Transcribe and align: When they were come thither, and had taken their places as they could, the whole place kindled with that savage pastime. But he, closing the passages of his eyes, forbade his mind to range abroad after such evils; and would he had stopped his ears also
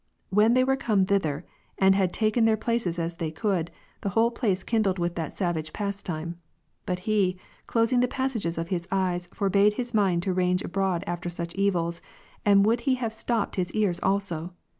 When 0.31 0.55
they 0.55 0.63
were 0.63 0.75
come 0.75 1.05
thither, 1.05 1.45
and 1.77 1.93
had 1.93 2.11
taken 2.11 2.45
their 2.45 2.57
places 2.57 2.97
as 2.97 3.13
they 3.17 3.29
could, 3.29 3.69
the 4.01 4.09
whole 4.09 4.31
place 4.31 4.63
kindled 4.63 4.97
with 4.97 5.13
that 5.13 5.31
savage 5.31 5.73
pastime. 5.73 6.39
But 6.87 6.97
he, 7.05 7.37
closing 7.67 7.99
the 7.99 8.07
passages 8.07 8.57
of 8.57 8.69
his 8.69 8.87
eyes, 8.91 9.27
forbade 9.27 9.73
his 9.75 9.93
mind 9.93 10.23
to 10.23 10.33
range 10.33 10.63
abroad 10.63 11.03
after 11.05 11.29
such 11.29 11.53
evils; 11.53 12.01
and 12.43 12.65
would 12.65 12.81
he 12.89 12.95
had 12.95 13.13
stopped 13.13 13.57
his 13.57 13.71
ears 13.73 13.99
also 14.01 14.53